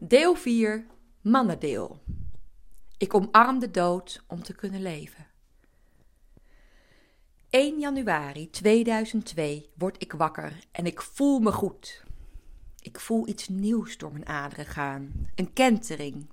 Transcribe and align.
Deel 0.00 0.34
4, 0.34 0.86
mannendeel. 1.20 2.02
Ik 2.96 3.14
omarm 3.14 3.58
de 3.58 3.70
dood 3.70 4.24
om 4.26 4.42
te 4.42 4.54
kunnen 4.54 4.82
leven. 4.82 5.26
1 7.50 7.78
januari 7.78 8.50
2002 8.50 9.70
word 9.74 10.02
ik 10.02 10.12
wakker 10.12 10.64
en 10.72 10.86
ik 10.86 11.02
voel 11.02 11.38
me 11.38 11.52
goed. 11.52 12.04
Ik 12.80 13.00
voel 13.00 13.28
iets 13.28 13.48
nieuws 13.48 13.96
door 13.96 14.12
mijn 14.12 14.26
aderen 14.26 14.66
gaan, 14.66 15.30
een 15.34 15.52
kentering. 15.52 16.30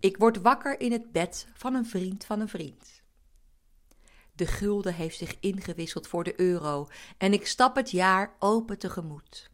Ik 0.00 0.16
word 0.16 0.40
wakker 0.40 0.80
in 0.80 0.92
het 0.92 1.12
bed 1.12 1.46
van 1.54 1.74
een 1.74 1.86
vriend 1.86 2.24
van 2.24 2.40
een 2.40 2.48
vriend. 2.48 3.02
De 4.34 4.46
gulden 4.46 4.94
heeft 4.94 5.16
zich 5.16 5.36
ingewisseld 5.40 6.06
voor 6.06 6.24
de 6.24 6.40
euro 6.40 6.88
en 7.18 7.32
ik 7.32 7.46
stap 7.46 7.76
het 7.76 7.90
jaar 7.90 8.36
open 8.38 8.78
tegemoet. 8.78 9.51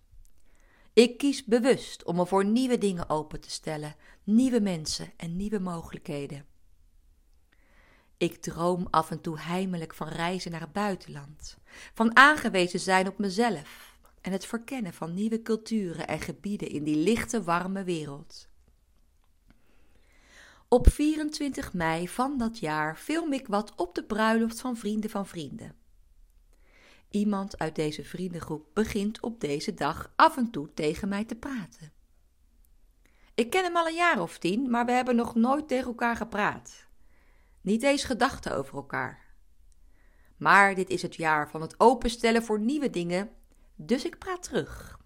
Ik 0.98 1.18
kies 1.18 1.44
bewust 1.44 2.04
om 2.04 2.16
me 2.16 2.26
voor 2.26 2.44
nieuwe 2.44 2.78
dingen 2.78 3.08
open 3.08 3.40
te 3.40 3.50
stellen, 3.50 3.96
nieuwe 4.24 4.60
mensen 4.60 5.12
en 5.16 5.36
nieuwe 5.36 5.58
mogelijkheden. 5.58 6.46
Ik 8.16 8.36
droom 8.36 8.86
af 8.90 9.10
en 9.10 9.20
toe 9.20 9.40
heimelijk 9.40 9.94
van 9.94 10.08
reizen 10.08 10.50
naar 10.50 10.60
het 10.60 10.72
buitenland, 10.72 11.56
van 11.94 12.16
aangewezen 12.16 12.80
zijn 12.80 13.08
op 13.08 13.18
mezelf 13.18 13.98
en 14.20 14.32
het 14.32 14.46
verkennen 14.46 14.92
van 14.92 15.14
nieuwe 15.14 15.42
culturen 15.42 16.06
en 16.08 16.20
gebieden 16.20 16.68
in 16.68 16.84
die 16.84 16.96
lichte, 16.96 17.42
warme 17.42 17.84
wereld. 17.84 18.48
Op 20.68 20.90
24 20.90 21.72
mei 21.72 22.08
van 22.08 22.38
dat 22.38 22.58
jaar 22.58 22.96
film 22.96 23.32
ik 23.32 23.46
wat 23.46 23.72
op 23.76 23.94
de 23.94 24.04
bruiloft 24.04 24.60
van 24.60 24.76
vrienden 24.76 25.10
van 25.10 25.26
vrienden. 25.26 25.74
Iemand 27.10 27.58
uit 27.58 27.74
deze 27.74 28.04
vriendengroep 28.04 28.66
begint 28.72 29.20
op 29.20 29.40
deze 29.40 29.74
dag 29.74 30.12
af 30.16 30.36
en 30.36 30.50
toe 30.50 30.74
tegen 30.74 31.08
mij 31.08 31.24
te 31.24 31.34
praten. 31.34 31.92
Ik 33.34 33.50
ken 33.50 33.64
hem 33.64 33.76
al 33.76 33.86
een 33.86 33.94
jaar 33.94 34.20
of 34.20 34.38
tien, 34.38 34.70
maar 34.70 34.86
we 34.86 34.92
hebben 34.92 35.16
nog 35.16 35.34
nooit 35.34 35.68
tegen 35.68 35.86
elkaar 35.86 36.16
gepraat. 36.16 36.86
Niet 37.60 37.82
eens 37.82 38.04
gedachten 38.04 38.56
over 38.56 38.74
elkaar. 38.74 39.26
Maar 40.36 40.74
dit 40.74 40.90
is 40.90 41.02
het 41.02 41.14
jaar 41.14 41.50
van 41.50 41.60
het 41.60 41.80
openstellen 41.80 42.42
voor 42.42 42.60
nieuwe 42.60 42.90
dingen, 42.90 43.30
dus 43.74 44.04
ik 44.04 44.18
praat 44.18 44.42
terug. 44.42 44.98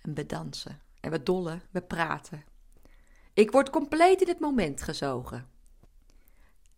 En 0.00 0.14
we 0.14 0.26
dansen, 0.26 0.80
en 1.00 1.10
we 1.10 1.22
dollen, 1.22 1.62
we 1.70 1.82
praten. 1.82 2.44
Ik 3.32 3.50
word 3.50 3.70
compleet 3.70 4.20
in 4.20 4.28
het 4.28 4.40
moment 4.40 4.82
gezogen. 4.82 5.48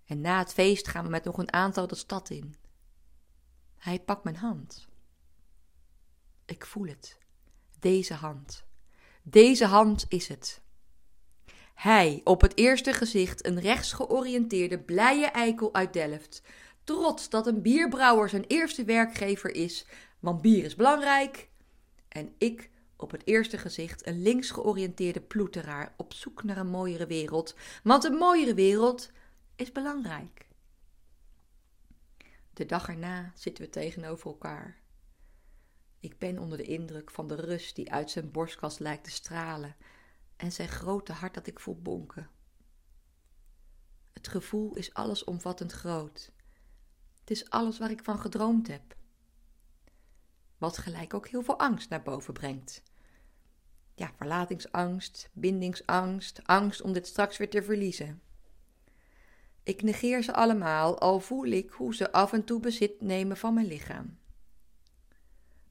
En 0.06 0.20
na 0.20 0.38
het 0.38 0.52
feest 0.52 0.88
gaan 0.88 1.04
we 1.04 1.10
met 1.10 1.24
nog 1.24 1.38
een 1.38 1.52
aantal 1.52 1.86
de 1.86 1.94
stad 1.94 2.30
in. 2.30 2.54
Hij 3.86 4.00
pakt 4.00 4.24
mijn 4.24 4.36
hand. 4.36 4.88
Ik 6.44 6.66
voel 6.66 6.86
het. 6.86 7.18
Deze 7.78 8.14
hand. 8.14 8.64
Deze 9.22 9.64
hand 9.64 10.04
is 10.08 10.28
het. 10.28 10.60
Hij, 11.74 12.20
op 12.24 12.40
het 12.40 12.56
eerste 12.56 12.92
gezicht 12.92 13.46
een 13.46 13.60
rechtsgeoriënteerde, 13.60 14.78
blije 14.78 15.26
eikel 15.26 15.74
uit 15.74 15.92
Delft. 15.92 16.42
Trots 16.84 17.28
dat 17.28 17.46
een 17.46 17.62
bierbrouwer 17.62 18.28
zijn 18.28 18.44
eerste 18.46 18.84
werkgever 18.84 19.54
is, 19.54 19.86
want 20.20 20.42
bier 20.42 20.64
is 20.64 20.76
belangrijk. 20.76 21.48
En 22.08 22.34
ik, 22.38 22.70
op 22.96 23.10
het 23.10 23.26
eerste 23.26 23.58
gezicht 23.58 24.06
een 24.06 24.22
linksgeoriënteerde 24.22 25.20
ploeteraar 25.20 25.94
op 25.96 26.12
zoek 26.12 26.42
naar 26.44 26.56
een 26.56 26.70
mooiere 26.70 27.06
wereld, 27.06 27.54
want 27.82 28.04
een 28.04 28.16
mooiere 28.16 28.54
wereld 28.54 29.10
is 29.56 29.72
belangrijk. 29.72 30.45
De 32.56 32.66
dag 32.66 32.88
erna 32.88 33.32
zitten 33.34 33.64
we 33.64 33.70
tegenover 33.70 34.26
elkaar. 34.26 34.78
Ik 36.00 36.18
ben 36.18 36.38
onder 36.38 36.58
de 36.58 36.64
indruk 36.64 37.10
van 37.10 37.28
de 37.28 37.34
rust 37.34 37.76
die 37.76 37.92
uit 37.92 38.10
zijn 38.10 38.30
borstkas 38.30 38.78
lijkt 38.78 39.04
te 39.04 39.10
stralen 39.10 39.76
en 40.36 40.52
zijn 40.52 40.68
grote 40.68 41.12
hart 41.12 41.34
dat 41.34 41.46
ik 41.46 41.60
voel 41.60 41.80
bonken. 41.80 42.30
Het 44.12 44.28
gevoel 44.28 44.74
is 44.74 44.94
allesomvattend 44.94 45.72
groot. 45.72 46.32
Het 47.20 47.30
is 47.30 47.50
alles 47.50 47.78
waar 47.78 47.90
ik 47.90 48.04
van 48.04 48.18
gedroomd 48.18 48.68
heb. 48.68 48.96
Wat 50.58 50.78
gelijk 50.78 51.14
ook 51.14 51.28
heel 51.28 51.42
veel 51.42 51.58
angst 51.58 51.88
naar 51.88 52.02
boven 52.02 52.32
brengt. 52.32 52.82
Ja, 53.94 54.12
verlatingsangst, 54.16 55.30
bindingsangst, 55.32 56.46
angst 56.46 56.80
om 56.80 56.92
dit 56.92 57.06
straks 57.06 57.36
weer 57.36 57.50
te 57.50 57.62
verliezen. 57.62 58.22
Ik 59.66 59.82
negeer 59.82 60.22
ze 60.22 60.32
allemaal, 60.32 60.98
al 60.98 61.20
voel 61.20 61.46
ik 61.46 61.70
hoe 61.70 61.94
ze 61.94 62.12
af 62.12 62.32
en 62.32 62.44
toe 62.44 62.60
bezit 62.60 63.00
nemen 63.00 63.36
van 63.36 63.54
mijn 63.54 63.66
lichaam. 63.66 64.18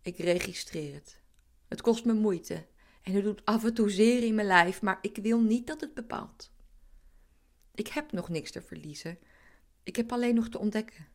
Ik 0.01 0.17
registreer 0.17 0.93
het. 0.93 1.21
Het 1.67 1.81
kost 1.81 2.05
me 2.05 2.13
moeite 2.13 2.65
en 3.01 3.13
het 3.13 3.23
doet 3.23 3.45
af 3.45 3.63
en 3.63 3.73
toe 3.73 3.89
zeer 3.89 4.23
in 4.23 4.35
mijn 4.35 4.47
lijf, 4.47 4.81
maar 4.81 4.97
ik 5.01 5.17
wil 5.21 5.41
niet 5.41 5.67
dat 5.67 5.81
het 5.81 5.93
bepaalt. 5.93 6.51
Ik 7.75 7.87
heb 7.87 8.11
nog 8.11 8.29
niks 8.29 8.51
te 8.51 8.61
verliezen. 8.61 9.17
Ik 9.83 9.95
heb 9.95 10.11
alleen 10.11 10.35
nog 10.35 10.49
te 10.49 10.59
ontdekken. 10.59 11.07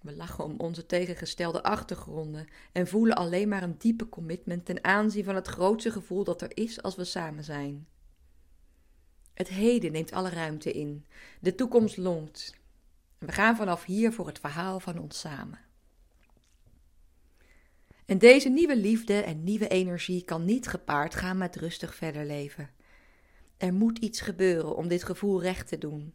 We 0.00 0.16
lachen 0.16 0.44
om 0.44 0.54
onze 0.58 0.86
tegengestelde 0.86 1.62
achtergronden 1.62 2.48
en 2.72 2.86
voelen 2.86 3.16
alleen 3.16 3.48
maar 3.48 3.62
een 3.62 3.78
diepe 3.78 4.08
commitment 4.08 4.64
ten 4.64 4.84
aanzien 4.84 5.24
van 5.24 5.34
het 5.34 5.46
grootste 5.46 5.90
gevoel 5.90 6.24
dat 6.24 6.42
er 6.42 6.56
is 6.56 6.82
als 6.82 6.94
we 6.94 7.04
samen 7.04 7.44
zijn. 7.44 7.88
Het 9.34 9.48
heden 9.48 9.92
neemt 9.92 10.12
alle 10.12 10.28
ruimte 10.28 10.72
in. 10.72 11.06
De 11.40 11.54
toekomst 11.54 11.96
longt. 11.96 12.54
We 13.18 13.32
gaan 13.32 13.56
vanaf 13.56 13.84
hier 13.84 14.12
voor 14.12 14.26
het 14.26 14.38
verhaal 14.38 14.80
van 14.80 14.98
ons 14.98 15.20
samen. 15.20 15.58
En 18.06 18.18
deze 18.18 18.48
nieuwe 18.48 18.76
liefde 18.76 19.20
en 19.20 19.44
nieuwe 19.44 19.68
energie 19.68 20.24
kan 20.24 20.44
niet 20.44 20.66
gepaard 20.68 21.14
gaan 21.14 21.38
met 21.38 21.56
rustig 21.56 21.94
verder 21.94 22.26
leven. 22.26 22.70
Er 23.56 23.74
moet 23.74 23.98
iets 23.98 24.20
gebeuren 24.20 24.76
om 24.76 24.88
dit 24.88 25.04
gevoel 25.04 25.42
recht 25.42 25.68
te 25.68 25.78
doen. 25.78 26.14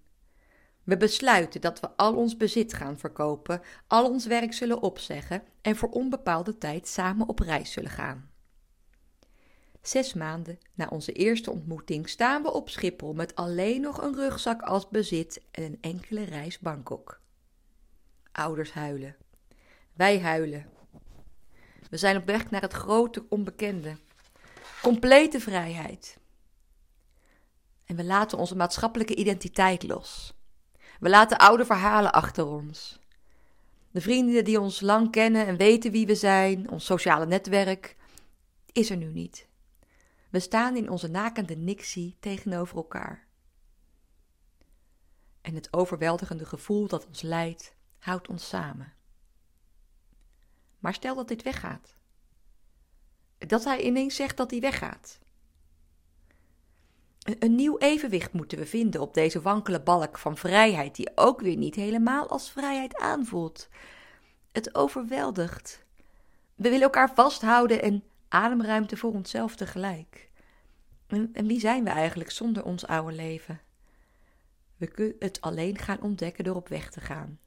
We 0.84 0.98
besluiten 0.98 1.62
dat 1.62 1.80
we 1.80 1.90
al 1.96 2.16
ons 2.16 2.38
bezit 2.38 2.74
gaan 2.74 3.00
verkopen, 3.00 3.62
al 3.88 4.10
ons 4.10 4.26
werk 4.26 4.54
zullen 4.54 4.82
opzeggen 4.82 5.44
en 5.62 5.76
voor 5.76 5.90
onbepaalde 5.90 6.58
tijd 6.58 6.88
samen 6.88 7.28
op 7.28 7.40
reis 7.40 7.72
zullen 7.72 7.90
gaan. 7.90 8.32
Zes 9.90 10.14
maanden 10.14 10.60
na 10.74 10.88
onze 10.88 11.12
eerste 11.12 11.52
ontmoeting 11.52 12.10
staan 12.10 12.42
we 12.42 12.52
op 12.52 12.70
Schiphol 12.70 13.14
met 13.14 13.36
alleen 13.36 13.82
nog 13.82 14.02
een 14.02 14.16
rugzak 14.16 14.62
als 14.62 14.90
bezit 14.90 15.42
en 15.52 15.64
een 15.64 15.78
enkele 15.82 16.24
reis 16.24 16.60
Bangkok. 16.60 17.20
Ouders 18.32 18.72
huilen. 18.72 19.16
Wij 19.94 20.20
huilen. 20.20 20.70
We 21.90 21.98
zijn 21.98 22.18
op 22.18 22.26
weg 22.26 22.50
naar 22.50 22.62
het 22.62 22.74
grote 22.74 23.26
onbekende. 23.30 23.96
Complete 24.82 25.40
vrijheid. 25.40 26.18
En 27.86 27.96
we 27.96 28.04
laten 28.04 28.38
onze 28.38 28.56
maatschappelijke 28.56 29.16
identiteit 29.16 29.84
los. 29.84 30.34
We 31.00 31.10
laten 31.10 31.38
oude 31.38 31.66
verhalen 31.66 32.12
achter 32.12 32.46
ons. 32.46 33.00
De 33.92 34.02
vrienden 34.02 34.44
die 34.44 34.60
ons 34.60 34.82
lang 34.82 35.12
kennen 35.12 35.48
en 35.48 35.58
weten 35.58 35.92
wie 35.92 36.06
we 36.06 36.16
zijn, 36.16 36.70
ons 36.70 36.86
sociale 36.86 37.26
netwerk, 37.26 37.96
is 38.72 38.90
er 38.90 38.98
nu 38.98 39.12
niet. 39.12 39.49
We 40.30 40.40
staan 40.40 40.76
in 40.76 40.90
onze 40.90 41.08
nakende 41.08 41.56
nixie 41.56 42.18
tegenover 42.20 42.76
elkaar. 42.76 43.28
En 45.42 45.56
het 45.56 45.74
overweldigende 45.74 46.46
gevoel 46.46 46.88
dat 46.88 47.08
ons 47.08 47.22
leidt, 47.22 47.76
houdt 47.98 48.28
ons 48.28 48.48
samen. 48.48 48.94
Maar 50.80 50.94
stel 50.94 51.16
dat 51.16 51.28
dit 51.28 51.44
weggaat. 51.44 51.98
Dat 53.38 53.64
hij 53.64 53.82
ineens 53.82 54.16
zegt 54.16 54.38
dat 54.38 54.52
hij 54.52 54.60
weggaat. 54.60 55.20
Een 57.20 57.56
nieuw 57.56 57.78
evenwicht 57.78 58.34
moeten 58.34 58.58
we 58.58 58.66
vinden 58.66 59.02
op 59.02 59.14
deze 59.14 59.42
wankele 59.42 59.82
balk 59.82 60.18
van 60.18 60.38
vrijheid, 60.38 60.96
die 60.96 61.12
ook 61.16 61.42
weer 61.42 61.58
niet 61.58 61.76
helemaal 61.76 62.28
als 62.28 62.52
vrijheid 62.52 62.98
aanvoelt. 62.98 63.68
Het 64.52 64.76
overweldigt. 64.76 65.86
We 66.56 66.70
willen 66.70 66.82
elkaar 66.82 67.14
vasthouden 67.14 67.82
en 67.82 68.04
ademruimte 68.30 68.98
voor 68.98 69.14
onszelf 69.14 69.56
tegelijk. 69.56 70.30
En, 71.08 71.30
en 71.34 71.48
wie 71.48 71.60
zijn 71.60 71.84
we 71.84 71.90
eigenlijk 71.90 72.32
zonder 72.32 72.64
ons 72.64 72.88
oude 72.88 73.16
leven? 73.16 73.62
We 74.78 74.88
kunnen 74.88 75.16
het 75.20 75.42
alleen 75.42 75.78
gaan 75.78 76.02
ontdekken 76.02 76.44
door 76.44 76.56
op 76.56 76.68
weg 76.68 76.90
te 76.90 77.00
gaan. 77.00 77.40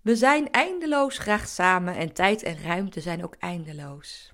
We 0.00 0.16
zijn 0.16 0.50
eindeloos 0.50 1.18
graag 1.18 1.48
samen 1.48 1.96
en 1.96 2.12
tijd 2.12 2.42
en 2.42 2.62
ruimte 2.62 3.00
zijn 3.00 3.24
ook 3.24 3.34
eindeloos. 3.38 4.32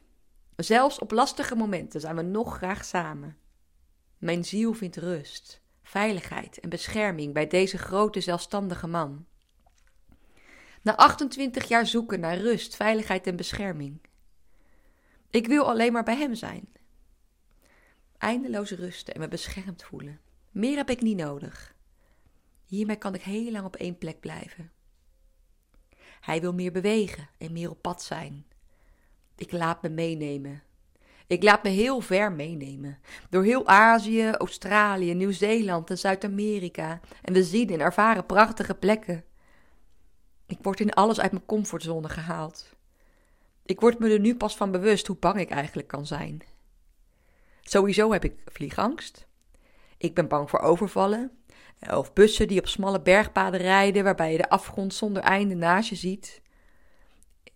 Zelfs 0.56 0.98
op 0.98 1.10
lastige 1.10 1.54
momenten 1.54 2.00
zijn 2.00 2.16
we 2.16 2.22
nog 2.22 2.56
graag 2.56 2.84
samen. 2.84 3.36
Mijn 4.18 4.44
ziel 4.44 4.72
vindt 4.72 4.96
rust, 4.96 5.62
veiligheid 5.82 6.60
en 6.60 6.68
bescherming 6.68 7.32
bij 7.32 7.46
deze 7.46 7.78
grote 7.78 8.20
zelfstandige 8.20 8.86
man. 8.86 9.26
Na 10.82 10.96
28 10.96 11.68
jaar 11.68 11.86
zoeken 11.86 12.20
naar 12.20 12.36
rust, 12.36 12.76
veiligheid 12.76 13.26
en 13.26 13.36
bescherming. 13.36 14.00
Ik 15.30 15.46
wil 15.46 15.68
alleen 15.68 15.92
maar 15.92 16.04
bij 16.04 16.16
hem 16.16 16.34
zijn. 16.34 16.68
Eindeloos 18.18 18.70
rusten 18.70 19.14
en 19.14 19.20
me 19.20 19.28
beschermd 19.28 19.82
voelen. 19.82 20.20
Meer 20.50 20.76
heb 20.76 20.90
ik 20.90 21.00
niet 21.00 21.16
nodig. 21.16 21.76
Hiermee 22.64 22.96
kan 22.96 23.14
ik 23.14 23.22
heel 23.22 23.50
lang 23.50 23.64
op 23.64 23.76
één 23.76 23.98
plek 23.98 24.20
blijven. 24.20 24.72
Hij 26.20 26.40
wil 26.40 26.52
meer 26.52 26.72
bewegen 26.72 27.28
en 27.38 27.52
meer 27.52 27.70
op 27.70 27.82
pad 27.82 28.02
zijn. 28.02 28.46
Ik 29.36 29.52
laat 29.52 29.82
me 29.82 29.88
meenemen. 29.88 30.62
Ik 31.26 31.42
laat 31.42 31.62
me 31.62 31.68
heel 31.68 32.00
ver 32.00 32.32
meenemen. 32.32 32.98
Door 33.30 33.44
heel 33.44 33.66
Azië, 33.66 34.30
Australië, 34.30 35.14
Nieuw-Zeeland 35.14 35.90
en 35.90 35.98
Zuid-Amerika. 35.98 37.00
En 37.22 37.32
we 37.32 37.44
zien 37.44 37.70
en 37.70 37.80
ervaren 37.80 38.26
prachtige 38.26 38.74
plekken. 38.74 39.24
Ik 40.46 40.58
word 40.62 40.80
in 40.80 40.92
alles 40.92 41.20
uit 41.20 41.32
mijn 41.32 41.46
comfortzone 41.46 42.08
gehaald. 42.08 42.76
Ik 43.68 43.80
word 43.80 43.98
me 43.98 44.10
er 44.10 44.20
nu 44.20 44.36
pas 44.36 44.56
van 44.56 44.70
bewust 44.70 45.06
hoe 45.06 45.16
bang 45.16 45.40
ik 45.40 45.50
eigenlijk 45.50 45.88
kan 45.88 46.06
zijn. 46.06 46.42
Sowieso 47.60 48.12
heb 48.12 48.24
ik 48.24 48.34
vliegangst. 48.46 49.26
Ik 49.98 50.14
ben 50.14 50.28
bang 50.28 50.50
voor 50.50 50.60
overvallen. 50.60 51.30
Of 51.90 52.12
bussen 52.12 52.48
die 52.48 52.58
op 52.58 52.68
smalle 52.68 53.00
bergpaden 53.00 53.60
rijden 53.60 54.04
waarbij 54.04 54.32
je 54.32 54.38
de 54.38 54.48
afgrond 54.48 54.94
zonder 54.94 55.22
einde 55.22 55.54
naast 55.54 55.88
je 55.88 55.94
ziet. 55.94 56.42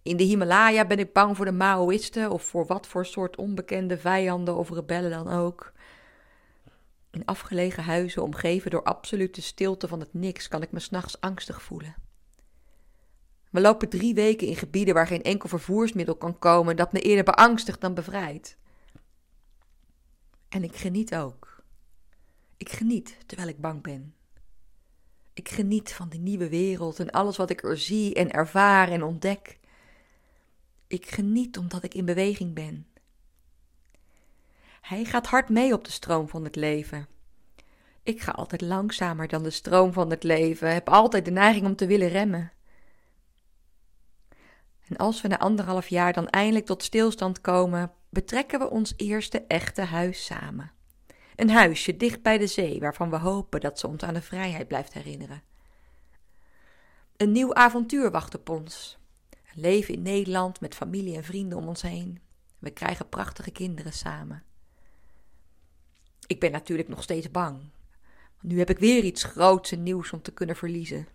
In 0.03 0.17
de 0.17 0.23
Himalaya 0.23 0.87
ben 0.87 0.99
ik 0.99 1.13
bang 1.13 1.37
voor 1.37 1.45
de 1.45 1.53
Maoïsten 1.53 2.31
of 2.31 2.43
voor 2.43 2.67
wat 2.67 2.87
voor 2.87 3.07
soort 3.07 3.37
onbekende 3.37 3.99
vijanden 3.99 4.57
of 4.57 4.71
rebellen 4.71 5.11
dan 5.11 5.29
ook. 5.29 5.73
In 7.11 7.25
afgelegen 7.25 7.83
huizen, 7.83 8.23
omgeven 8.23 8.71
door 8.71 8.83
absolute 8.83 9.43
stilte 9.43 9.89
van 9.89 10.01
het 10.01 10.15
niks, 10.15 10.49
kan 10.49 10.63
ik 10.63 10.73
me 10.73 10.79
s'nachts 10.79 11.21
angstig 11.21 11.63
voelen. 11.63 11.95
We 13.53 13.61
lopen 13.61 13.89
drie 13.89 14.15
weken 14.15 14.47
in 14.47 14.57
gebieden 14.57 14.95
waar 14.95 15.07
geen 15.07 15.23
enkel 15.23 15.49
vervoersmiddel 15.49 16.17
kan 16.17 16.39
komen, 16.39 16.77
dat 16.77 16.93
me 16.93 17.01
eerder 17.01 17.25
beangstigt 17.25 17.81
dan 17.81 17.95
bevrijdt. 17.95 18.57
En 20.49 20.65
ik 20.65 20.77
geniet 20.77 21.15
ook. 21.15 21.63
Ik 22.57 22.69
geniet 22.69 23.17
terwijl 23.27 23.49
ik 23.49 23.61
bang 23.61 23.83
ben. 23.83 24.15
Ik 25.33 25.49
geniet 25.49 25.93
van 25.93 26.09
die 26.09 26.21
nieuwe 26.21 26.49
wereld 26.49 27.01
en 27.01 27.11
alles 27.11 27.37
wat 27.37 27.51
ik 27.51 27.63
er 27.63 27.79
zie 27.79 28.15
en 28.15 28.31
ervaar 28.31 28.89
en 28.89 29.03
ontdek. 29.03 29.59
Ik 30.87 31.11
geniet 31.11 31.59
omdat 31.59 31.83
ik 31.83 31.95
in 31.95 32.05
beweging 32.05 32.55
ben. 32.55 32.87
Hij 34.81 35.05
gaat 35.05 35.27
hard 35.27 35.49
mee 35.49 35.73
op 35.73 35.85
de 35.85 35.91
stroom 35.91 36.29
van 36.29 36.45
het 36.45 36.57
leven. 36.57 37.09
Ik 38.03 38.21
ga 38.21 38.33
altijd 38.33 38.61
langzamer 38.61 39.29
dan 39.29 39.43
de 39.43 39.51
stroom 39.51 39.93
van 39.93 40.11
het 40.11 40.23
leven, 40.23 40.73
heb 40.73 40.89
altijd 40.89 41.25
de 41.25 41.31
neiging 41.31 41.67
om 41.67 41.77
te 41.77 41.87
willen 41.87 42.09
remmen. 42.09 42.53
En 44.89 44.97
als 44.97 45.21
we 45.21 45.29
na 45.29 45.39
anderhalf 45.39 45.89
jaar 45.89 46.13
dan 46.13 46.29
eindelijk 46.29 46.67
tot 46.67 46.83
stilstand 46.83 47.41
komen, 47.41 47.93
betrekken 48.09 48.59
we 48.59 48.71
ons 48.71 48.95
eerste 48.97 49.41
echte 49.41 49.83
huis 49.83 50.25
samen. 50.25 50.73
Een 51.37 51.51
huisje 51.51 51.97
dicht 51.97 52.23
bij 52.23 52.39
de 52.39 52.47
zee, 52.47 52.81
waarvan 52.81 53.11
we 53.11 53.19
hopen 53.19 53.61
dat 53.61 53.79
ze 53.79 53.87
ons 53.87 54.03
aan 54.03 54.15
de 54.15 54.23
vrijheid 54.23 54.69
blijft 54.69 54.93
herinneren. 54.93 55.43
Een 57.17 57.33
nieuw 57.33 57.55
avontuur 57.55 58.11
wacht 58.11 58.35
op 58.35 58.49
ons. 58.49 58.99
Een 59.31 59.61
leven 59.61 59.95
in 59.95 60.03
Nederland 60.03 60.61
met 60.61 60.75
familie 60.75 61.17
en 61.17 61.25
vrienden 61.25 61.59
om 61.59 61.69
ons 61.69 61.83
heen. 61.83 62.21
We 62.59 62.71
krijgen 62.71 63.09
prachtige 63.09 63.51
kinderen 63.51 63.93
samen. 63.93 64.43
Ik 66.27 66.41
ben 66.41 66.53
natuurlijk 66.53 66.89
nog 66.89 67.03
steeds 67.03 67.31
bang. 67.31 67.71
Nu 68.41 68.59
heb 68.59 68.71
ik 68.71 68.79
weer 68.79 69.05
iets 69.05 69.25
groots 69.25 69.73
en 69.73 69.83
nieuws 69.83 70.13
om 70.13 70.23
te 70.23 70.33
kunnen 70.33 70.57
verliezen. 70.57 71.09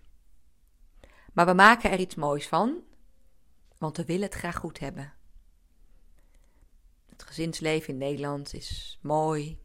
Maar 1.34 1.46
we 1.46 1.54
maken 1.54 1.92
er 1.92 2.00
iets 2.00 2.16
moois 2.16 2.48
van, 2.48 2.82
want 3.78 3.98
we 3.98 4.06
willen 4.06 4.26
het 4.26 4.34
graag 4.34 4.56
goed 4.56 4.80
hebben. 4.80 5.14
Het 7.10 7.24
gezinsleven 7.24 7.90
in 7.90 7.98
Nederland 7.98 8.54
is 8.54 9.00
mooi, 9.02 9.60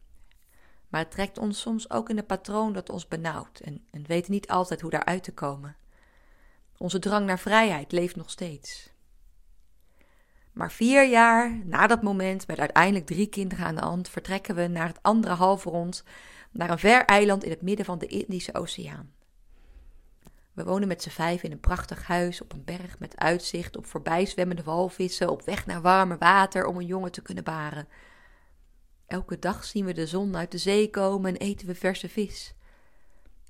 maar 0.87 1.01
het 1.01 1.11
trekt 1.11 1.37
ons 1.37 1.59
soms 1.59 1.89
ook 1.89 2.09
in 2.09 2.17
een 2.17 2.25
patroon 2.25 2.73
dat 2.73 2.89
ons 2.89 3.07
benauwt 3.07 3.59
en, 3.59 3.85
en 3.91 4.05
weten 4.07 4.31
niet 4.31 4.47
altijd 4.47 4.81
hoe 4.81 4.89
daaruit 4.89 5.23
te 5.23 5.33
komen. 5.33 5.75
Onze 6.77 6.99
drang 6.99 7.25
naar 7.25 7.39
vrijheid 7.39 7.91
leeft 7.91 8.15
nog 8.15 8.29
steeds. 8.29 8.93
Maar 10.51 10.71
vier 10.71 11.09
jaar 11.09 11.61
na 11.65 11.87
dat 11.87 12.01
moment, 12.01 12.47
met 12.47 12.59
uiteindelijk 12.59 13.05
drie 13.05 13.27
kinderen 13.27 13.65
aan 13.65 13.75
de 13.75 13.81
hand, 13.81 14.09
vertrekken 14.09 14.55
we 14.55 14.67
naar 14.67 14.87
het 14.87 14.99
andere 15.01 15.33
halfrond, 15.33 16.03
naar 16.51 16.69
een 16.69 16.79
ver 16.79 17.05
eiland 17.05 17.43
in 17.43 17.49
het 17.49 17.61
midden 17.61 17.85
van 17.85 17.97
de 17.97 18.07
Indische 18.07 18.53
Oceaan. 18.53 19.13
We 20.53 20.63
wonen 20.63 20.87
met 20.87 21.01
z'n 21.01 21.09
vijf 21.09 21.43
in 21.43 21.51
een 21.51 21.59
prachtig 21.59 22.07
huis 22.07 22.41
op 22.41 22.53
een 22.53 22.63
berg 22.63 22.99
met 22.99 23.17
uitzicht 23.17 23.77
op 23.77 23.85
voorbijzwemmende 23.85 24.63
walvissen, 24.63 25.29
op 25.29 25.41
weg 25.41 25.65
naar 25.65 25.81
warme 25.81 26.17
water 26.17 26.65
om 26.65 26.77
een 26.77 26.85
jongen 26.85 27.11
te 27.11 27.21
kunnen 27.21 27.43
baren. 27.43 27.87
Elke 29.05 29.39
dag 29.39 29.63
zien 29.63 29.85
we 29.85 29.93
de 29.93 30.07
zon 30.07 30.35
uit 30.35 30.51
de 30.51 30.57
zee 30.57 30.89
komen 30.89 31.29
en 31.29 31.37
eten 31.37 31.67
we 31.67 31.75
verse 31.75 32.09
vis. 32.09 32.53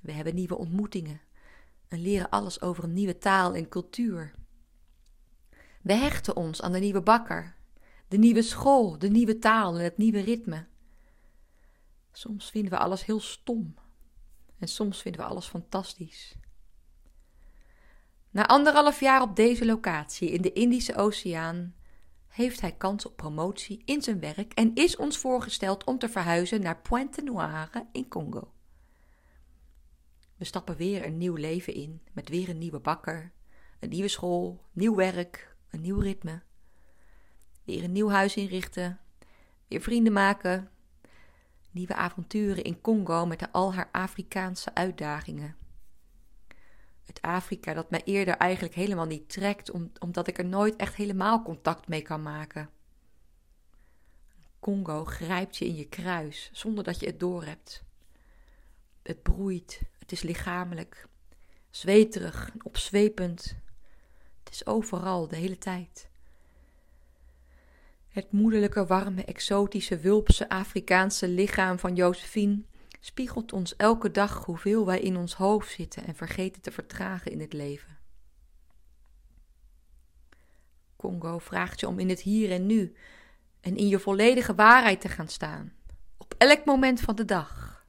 We 0.00 0.12
hebben 0.12 0.34
nieuwe 0.34 0.56
ontmoetingen 0.56 1.20
en 1.88 2.00
leren 2.00 2.30
alles 2.30 2.60
over 2.60 2.84
een 2.84 2.92
nieuwe 2.92 3.18
taal 3.18 3.54
en 3.54 3.68
cultuur. 3.68 4.34
We 5.82 5.92
hechten 5.92 6.36
ons 6.36 6.62
aan 6.62 6.72
de 6.72 6.78
nieuwe 6.78 7.02
bakker, 7.02 7.56
de 8.08 8.16
nieuwe 8.16 8.42
school, 8.42 8.98
de 8.98 9.08
nieuwe 9.08 9.38
taal 9.38 9.78
en 9.78 9.84
het 9.84 9.96
nieuwe 9.96 10.20
ritme. 10.20 10.66
Soms 12.12 12.50
vinden 12.50 12.70
we 12.70 12.78
alles 12.78 13.04
heel 13.04 13.20
stom 13.20 13.74
en 14.58 14.68
soms 14.68 15.02
vinden 15.02 15.20
we 15.20 15.26
alles 15.26 15.46
fantastisch. 15.46 16.36
Na 18.34 18.46
anderhalf 18.46 19.00
jaar 19.00 19.22
op 19.22 19.36
deze 19.36 19.66
locatie 19.66 20.30
in 20.30 20.42
de 20.42 20.52
Indische 20.52 20.94
Oceaan 20.94 21.74
heeft 22.28 22.60
hij 22.60 22.72
kans 22.72 23.06
op 23.06 23.16
promotie 23.16 23.82
in 23.84 24.02
zijn 24.02 24.20
werk 24.20 24.52
en 24.52 24.74
is 24.74 24.96
ons 24.96 25.18
voorgesteld 25.18 25.84
om 25.84 25.98
te 25.98 26.08
verhuizen 26.08 26.60
naar 26.60 26.80
Pointe 26.80 27.22
Noire 27.22 27.86
in 27.92 28.08
Congo. 28.08 28.52
We 30.36 30.44
stappen 30.44 30.76
weer 30.76 31.06
een 31.06 31.18
nieuw 31.18 31.34
leven 31.34 31.74
in, 31.74 32.00
met 32.12 32.28
weer 32.28 32.48
een 32.48 32.58
nieuwe 32.58 32.80
bakker, 32.80 33.32
een 33.80 33.88
nieuwe 33.88 34.08
school, 34.08 34.64
nieuw 34.72 34.94
werk, 34.94 35.56
een 35.70 35.80
nieuw 35.80 35.98
ritme. 35.98 36.42
Weer 37.64 37.84
een 37.84 37.92
nieuw 37.92 38.10
huis 38.10 38.36
inrichten, 38.36 39.00
weer 39.68 39.80
vrienden 39.80 40.12
maken, 40.12 40.70
nieuwe 41.70 41.94
avonturen 41.94 42.64
in 42.64 42.80
Congo 42.80 43.26
met 43.26 43.52
al 43.52 43.74
haar 43.74 43.88
Afrikaanse 43.92 44.74
uitdagingen. 44.74 45.63
Het 47.04 47.22
Afrika 47.22 47.74
dat 47.74 47.90
mij 47.90 48.02
eerder 48.04 48.36
eigenlijk 48.36 48.74
helemaal 48.74 49.06
niet 49.06 49.28
trekt, 49.28 49.70
omdat 49.98 50.26
ik 50.26 50.38
er 50.38 50.44
nooit 50.44 50.76
echt 50.76 50.94
helemaal 50.94 51.42
contact 51.42 51.88
mee 51.88 52.02
kan 52.02 52.22
maken. 52.22 52.70
Congo 54.60 55.04
grijpt 55.04 55.56
je 55.56 55.64
in 55.64 55.74
je 55.74 55.88
kruis 55.88 56.50
zonder 56.52 56.84
dat 56.84 57.00
je 57.00 57.06
het 57.06 57.20
doorhebt. 57.20 57.84
Het 59.02 59.22
broeit, 59.22 59.80
het 59.98 60.12
is 60.12 60.22
lichamelijk, 60.22 61.06
zweterig, 61.70 62.52
opzwepend. 62.62 63.56
Het 64.44 64.52
is 64.52 64.66
overal, 64.66 65.28
de 65.28 65.36
hele 65.36 65.58
tijd. 65.58 66.08
Het 68.08 68.32
moederlijke, 68.32 68.86
warme, 68.86 69.24
exotische, 69.24 69.98
wulpse 69.98 70.48
Afrikaanse 70.48 71.28
lichaam 71.28 71.78
van 71.78 71.94
Josephine 71.94 72.62
spiegelt 73.04 73.52
ons 73.52 73.76
elke 73.76 74.10
dag 74.10 74.44
hoeveel 74.44 74.86
wij 74.86 75.00
in 75.00 75.16
ons 75.16 75.34
hoofd 75.34 75.70
zitten 75.70 76.04
en 76.04 76.14
vergeten 76.14 76.62
te 76.62 76.70
vertragen 76.70 77.32
in 77.32 77.40
het 77.40 77.52
leven. 77.52 77.98
Congo 80.96 81.38
vraagt 81.38 81.80
je 81.80 81.88
om 81.88 81.98
in 81.98 82.08
het 82.08 82.20
hier 82.20 82.50
en 82.50 82.66
nu 82.66 82.96
en 83.60 83.76
in 83.76 83.88
je 83.88 83.98
volledige 83.98 84.54
waarheid 84.54 85.00
te 85.00 85.08
gaan 85.08 85.28
staan, 85.28 85.72
op 86.16 86.34
elk 86.38 86.64
moment 86.64 87.00
van 87.00 87.14
de 87.14 87.24
dag. 87.24 87.84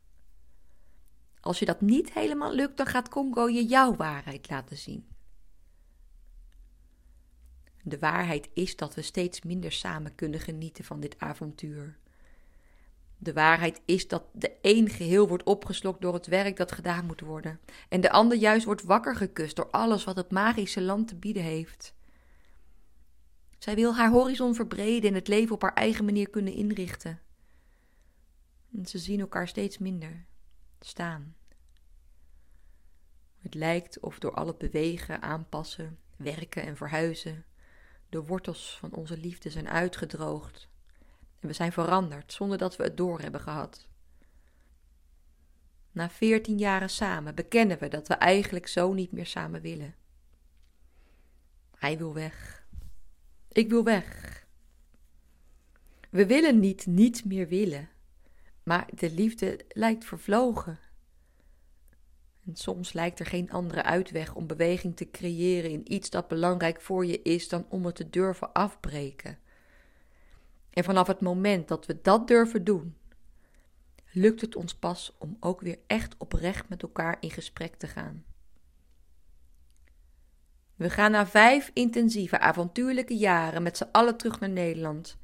Als 1.39 1.59
je 1.59 1.65
dat 1.65 1.81
niet 1.81 2.13
helemaal 2.13 2.53
lukt, 2.53 2.77
dan 2.77 2.85
gaat 2.85 3.09
Congo 3.09 3.49
je 3.49 3.65
jouw 3.65 3.95
waarheid 3.95 4.49
laten 4.49 4.77
zien. 4.77 5.07
De 7.83 7.99
waarheid 7.99 8.49
is 8.53 8.75
dat 8.75 8.95
we 8.95 9.01
steeds 9.01 9.41
minder 9.41 9.71
samen 9.71 10.15
kunnen 10.15 10.39
genieten 10.39 10.83
van 10.83 10.99
dit 10.99 11.19
avontuur. 11.19 11.97
De 13.17 13.33
waarheid 13.33 13.81
is 13.85 14.07
dat 14.07 14.23
de 14.33 14.51
een 14.61 14.89
geheel 14.89 15.27
wordt 15.27 15.43
opgeslokt 15.43 16.01
door 16.01 16.13
het 16.13 16.27
werk 16.27 16.57
dat 16.57 16.71
gedaan 16.71 17.05
moet 17.05 17.21
worden, 17.21 17.59
en 17.89 18.01
de 18.01 18.11
ander 18.11 18.37
juist 18.37 18.65
wordt 18.65 18.83
wakker 18.83 19.15
gekust 19.15 19.55
door 19.55 19.69
alles 19.69 20.03
wat 20.03 20.15
het 20.15 20.31
magische 20.31 20.81
land 20.81 21.07
te 21.07 21.15
bieden 21.15 21.43
heeft. 21.43 21.93
Zij 23.57 23.75
wil 23.75 23.95
haar 23.95 24.11
horizon 24.11 24.55
verbreden 24.55 25.09
en 25.09 25.15
het 25.15 25.27
leven 25.27 25.55
op 25.55 25.61
haar 25.61 25.73
eigen 25.73 26.05
manier 26.05 26.29
kunnen 26.29 26.53
inrichten. 26.53 27.19
En 28.73 28.85
ze 28.85 28.97
zien 28.97 29.19
elkaar 29.19 29.47
steeds 29.47 29.77
minder 29.77 30.25
staan. 30.79 31.35
Het 33.37 33.53
lijkt 33.53 33.99
of 33.99 34.19
door 34.19 34.33
al 34.33 34.47
het 34.47 34.57
bewegen, 34.57 35.21
aanpassen, 35.21 35.99
werken 36.17 36.63
en 36.63 36.77
verhuizen 36.77 37.45
de 38.09 38.23
wortels 38.23 38.77
van 38.79 38.93
onze 38.93 39.17
liefde 39.17 39.49
zijn 39.49 39.69
uitgedroogd 39.69 40.69
en 41.45 41.51
we 41.51 41.57
zijn 41.57 41.71
veranderd 41.71 42.33
zonder 42.33 42.57
dat 42.57 42.75
we 42.75 42.83
het 42.83 42.97
door 42.97 43.19
hebben 43.19 43.41
gehad. 43.41 43.87
Na 45.91 46.09
veertien 46.09 46.57
jaren 46.57 46.89
samen 46.89 47.35
bekennen 47.35 47.79
we 47.79 47.87
dat 47.87 48.07
we 48.07 48.13
eigenlijk 48.13 48.67
zo 48.67 48.93
niet 48.93 49.11
meer 49.11 49.25
samen 49.25 49.61
willen. 49.61 49.95
Hij 51.77 51.97
wil 51.97 52.13
weg. 52.13 52.65
Ik 53.51 53.69
wil 53.69 53.83
weg. 53.83 54.43
We 56.09 56.25
willen 56.25 56.59
niet 56.59 56.85
niet 56.85 57.25
meer 57.25 57.47
willen, 57.47 57.89
maar 58.63 58.87
de 58.93 59.11
liefde 59.11 59.65
lijkt 59.69 60.05
vervlogen. 60.05 60.79
En 62.45 62.55
soms 62.55 62.93
lijkt 62.93 63.19
er 63.19 63.25
geen 63.25 63.51
andere 63.51 63.83
uitweg 63.83 64.35
om 64.35 64.47
beweging 64.47 64.95
te 64.95 65.11
creëren 65.11 65.71
in 65.71 65.93
iets 65.93 66.09
dat 66.09 66.27
belangrijk 66.27 66.81
voor 66.81 67.05
je 67.05 67.21
is 67.21 67.49
dan 67.49 67.65
om 67.69 67.85
het 67.85 67.95
te 67.95 68.09
durven 68.09 68.53
afbreken. 68.53 69.39
En 70.75 70.83
vanaf 70.83 71.07
het 71.07 71.21
moment 71.21 71.67
dat 71.67 71.85
we 71.85 72.01
dat 72.01 72.27
durven 72.27 72.63
doen, 72.63 72.97
lukt 74.11 74.41
het 74.41 74.55
ons 74.55 74.75
pas 74.75 75.15
om 75.17 75.37
ook 75.39 75.61
weer 75.61 75.79
echt 75.87 76.17
oprecht 76.17 76.69
met 76.69 76.81
elkaar 76.81 77.17
in 77.19 77.31
gesprek 77.31 77.75
te 77.75 77.87
gaan. 77.87 78.25
We 80.75 80.89
gaan 80.89 81.11
na 81.11 81.27
vijf 81.27 81.71
intensieve, 81.73 82.39
avontuurlijke 82.39 83.17
jaren 83.17 83.63
met 83.63 83.77
z'n 83.77 83.89
allen 83.91 84.17
terug 84.17 84.39
naar 84.39 84.49
Nederland, 84.49 85.17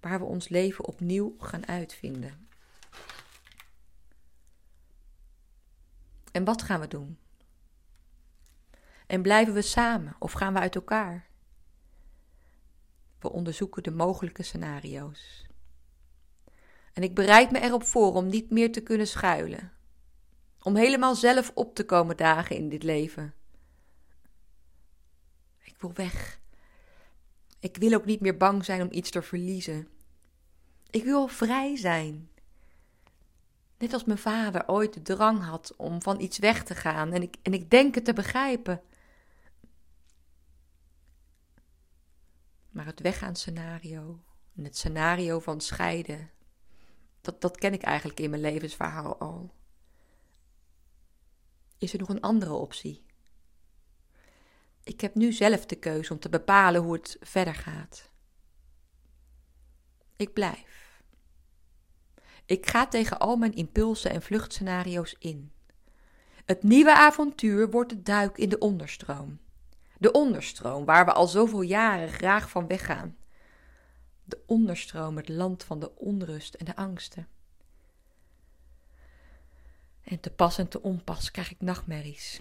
waar 0.00 0.18
we 0.18 0.24
ons 0.24 0.48
leven 0.48 0.84
opnieuw 0.84 1.34
gaan 1.38 1.66
uitvinden. 1.66 2.48
En 6.32 6.44
wat 6.44 6.62
gaan 6.62 6.80
we 6.80 6.88
doen? 6.88 7.18
En 9.06 9.22
blijven 9.22 9.54
we 9.54 9.62
samen 9.62 10.16
of 10.18 10.32
gaan 10.32 10.52
we 10.52 10.58
uit 10.58 10.74
elkaar? 10.74 11.30
We 13.22 13.32
onderzoeken 13.32 13.82
de 13.82 13.90
mogelijke 13.90 14.42
scenario's. 14.42 15.46
En 16.92 17.02
ik 17.02 17.14
bereid 17.14 17.50
me 17.50 17.60
erop 17.60 17.84
voor 17.84 18.14
om 18.14 18.26
niet 18.26 18.50
meer 18.50 18.72
te 18.72 18.80
kunnen 18.80 19.06
schuilen. 19.06 19.72
Om 20.62 20.76
helemaal 20.76 21.14
zelf 21.14 21.50
op 21.54 21.74
te 21.74 21.84
komen 21.84 22.16
dagen 22.16 22.56
in 22.56 22.68
dit 22.68 22.82
leven. 22.82 23.34
Ik 25.64 25.74
wil 25.78 25.92
weg. 25.94 26.40
Ik 27.58 27.76
wil 27.76 27.94
ook 27.94 28.04
niet 28.04 28.20
meer 28.20 28.36
bang 28.36 28.64
zijn 28.64 28.82
om 28.82 28.88
iets 28.90 29.10
te 29.10 29.22
verliezen. 29.22 29.88
Ik 30.90 31.04
wil 31.04 31.28
vrij 31.28 31.76
zijn. 31.76 32.30
Net 33.78 33.92
als 33.92 34.04
mijn 34.04 34.18
vader 34.18 34.68
ooit 34.68 34.94
de 34.94 35.02
drang 35.02 35.44
had 35.44 35.74
om 35.76 36.02
van 36.02 36.20
iets 36.20 36.38
weg 36.38 36.64
te 36.64 36.74
gaan 36.74 37.12
en 37.12 37.22
ik, 37.22 37.36
en 37.42 37.54
ik 37.54 37.70
denk 37.70 37.94
het 37.94 38.04
te 38.04 38.12
begrijpen. 38.12 38.82
Maar 42.72 42.86
het 42.86 43.00
weggaan 43.00 43.36
scenario 43.36 44.24
en 44.56 44.64
het 44.64 44.76
scenario 44.76 45.40
van 45.40 45.60
scheiden, 45.60 46.30
dat, 47.20 47.40
dat 47.40 47.56
ken 47.56 47.72
ik 47.72 47.82
eigenlijk 47.82 48.20
in 48.20 48.30
mijn 48.30 48.42
levensverhaal 48.42 49.18
al. 49.18 49.54
Is 51.78 51.92
er 51.92 51.98
nog 51.98 52.08
een 52.08 52.20
andere 52.20 52.52
optie? 52.52 53.04
Ik 54.84 55.00
heb 55.00 55.14
nu 55.14 55.32
zelf 55.32 55.66
de 55.66 55.76
keuze 55.76 56.12
om 56.12 56.18
te 56.18 56.28
bepalen 56.28 56.82
hoe 56.82 56.92
het 56.92 57.16
verder 57.20 57.54
gaat. 57.54 58.10
Ik 60.16 60.32
blijf. 60.32 61.02
Ik 62.46 62.66
ga 62.66 62.86
tegen 62.86 63.18
al 63.18 63.36
mijn 63.36 63.54
impulsen 63.54 64.10
en 64.10 64.22
vluchtscenario's 64.22 65.16
in. 65.18 65.52
Het 66.44 66.62
nieuwe 66.62 66.94
avontuur 66.94 67.70
wordt 67.70 67.90
de 67.90 68.02
duik 68.02 68.38
in 68.38 68.48
de 68.48 68.58
onderstroom. 68.58 69.40
De 70.02 70.12
onderstroom 70.12 70.84
waar 70.84 71.04
we 71.04 71.12
al 71.12 71.26
zoveel 71.26 71.60
jaren 71.60 72.08
graag 72.08 72.50
van 72.50 72.66
weggaan. 72.66 73.16
De 74.24 74.42
onderstroom, 74.46 75.16
het 75.16 75.28
land 75.28 75.64
van 75.64 75.80
de 75.80 75.96
onrust 75.96 76.54
en 76.54 76.64
de 76.64 76.76
angsten. 76.76 77.28
En 80.02 80.20
te 80.20 80.30
pas 80.30 80.58
en 80.58 80.68
te 80.68 80.82
onpas 80.82 81.30
krijg 81.30 81.50
ik 81.50 81.60
nachtmerries. 81.60 82.40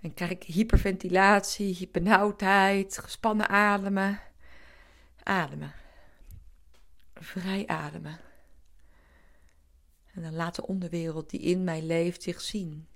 En 0.00 0.14
krijg 0.14 0.30
ik 0.30 0.42
hyperventilatie, 0.42 1.74
hypernauwdheid, 1.74 2.98
gespannen 2.98 3.48
ademen. 3.48 4.20
Ademen. 5.22 5.72
Vrij 7.14 7.66
ademen. 7.66 8.18
En 10.14 10.22
dan 10.22 10.34
laat 10.34 10.54
de 10.54 10.66
onderwereld 10.66 11.30
die 11.30 11.40
in 11.40 11.64
mij 11.64 11.82
leeft 11.82 12.22
zich 12.22 12.40
zien. 12.40 12.86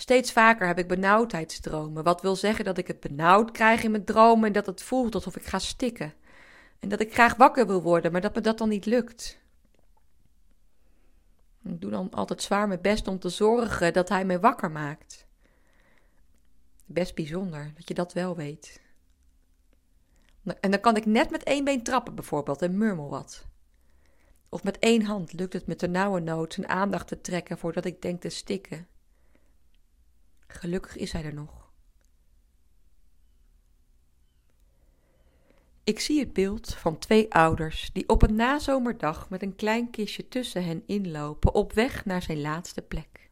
Steeds 0.00 0.32
vaker 0.32 0.66
heb 0.66 0.78
ik 0.78 0.88
benauwdheidsdromen, 0.88 2.04
wat 2.04 2.22
wil 2.22 2.36
zeggen 2.36 2.64
dat 2.64 2.78
ik 2.78 2.86
het 2.86 3.00
benauwd 3.00 3.50
krijg 3.50 3.82
in 3.82 3.90
mijn 3.90 4.04
dromen 4.04 4.46
en 4.46 4.52
dat 4.52 4.66
het 4.66 4.82
voelt 4.82 5.14
alsof 5.14 5.36
ik 5.36 5.44
ga 5.44 5.58
stikken. 5.58 6.14
En 6.78 6.88
dat 6.88 7.00
ik 7.00 7.12
graag 7.12 7.34
wakker 7.34 7.66
wil 7.66 7.82
worden, 7.82 8.12
maar 8.12 8.20
dat 8.20 8.34
me 8.34 8.40
dat 8.40 8.58
dan 8.58 8.68
niet 8.68 8.86
lukt. 8.86 9.38
Ik 11.64 11.80
doe 11.80 11.90
dan 11.90 12.10
altijd 12.10 12.42
zwaar 12.42 12.68
mijn 12.68 12.80
best 12.80 13.08
om 13.08 13.18
te 13.18 13.28
zorgen 13.28 13.92
dat 13.92 14.08
hij 14.08 14.24
mij 14.24 14.40
wakker 14.40 14.70
maakt. 14.70 15.26
Best 16.84 17.14
bijzonder 17.14 17.72
dat 17.74 17.88
je 17.88 17.94
dat 17.94 18.12
wel 18.12 18.36
weet. 18.36 18.80
En 20.60 20.70
dan 20.70 20.80
kan 20.80 20.96
ik 20.96 21.06
net 21.06 21.30
met 21.30 21.42
één 21.42 21.64
been 21.64 21.82
trappen 21.82 22.14
bijvoorbeeld 22.14 22.62
en 22.62 22.78
murmel 22.78 23.08
wat. 23.08 23.46
Of 24.48 24.64
met 24.64 24.78
één 24.78 25.02
hand 25.02 25.32
lukt 25.32 25.52
het 25.52 25.80
de 25.80 25.88
nauwe 25.88 26.20
nood 26.20 26.52
zijn 26.52 26.68
aandacht 26.68 27.06
te 27.08 27.20
trekken 27.20 27.58
voordat 27.58 27.84
ik 27.84 28.02
denk 28.02 28.20
te 28.20 28.28
stikken. 28.28 28.86
Gelukkig 30.48 30.96
is 30.96 31.12
hij 31.12 31.24
er 31.24 31.34
nog. 31.34 31.70
Ik 35.84 36.00
zie 36.00 36.20
het 36.20 36.32
beeld 36.32 36.74
van 36.74 36.98
twee 36.98 37.34
ouders 37.34 37.90
die 37.92 38.08
op 38.08 38.22
een 38.22 38.34
nazomerdag 38.34 39.30
met 39.30 39.42
een 39.42 39.56
klein 39.56 39.90
kistje 39.90 40.28
tussen 40.28 40.64
hen 40.64 40.82
inlopen 40.86 41.54
op 41.54 41.72
weg 41.72 42.04
naar 42.04 42.22
zijn 42.22 42.40
laatste 42.40 42.82
plek. 42.82 43.30